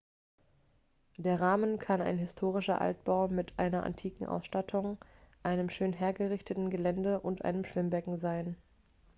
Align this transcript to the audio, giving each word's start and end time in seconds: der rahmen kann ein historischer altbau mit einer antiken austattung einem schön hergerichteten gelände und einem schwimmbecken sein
der 1.17 1.39
rahmen 1.39 1.77
kann 1.77 2.01
ein 2.01 2.17
historischer 2.17 2.81
altbau 2.81 3.27
mit 3.27 3.53
einer 3.59 3.83
antiken 3.83 4.25
austattung 4.25 4.97
einem 5.43 5.69
schön 5.69 5.93
hergerichteten 5.93 6.71
gelände 6.71 7.19
und 7.19 7.45
einem 7.45 7.63
schwimmbecken 7.65 8.19
sein 8.19 8.55